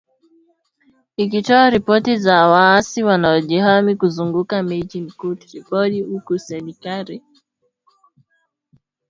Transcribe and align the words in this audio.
ikitoa 1.17 1.69
ripoti 1.69 2.17
za 2.17 2.47
waasi 2.47 3.03
wanaojihami 3.03 3.95
kuzunguka 3.95 4.63
mji 4.63 5.01
mkuu 5.01 5.35
Tripoli 5.35 6.01
huku 6.01 6.39
serikali 6.39 7.23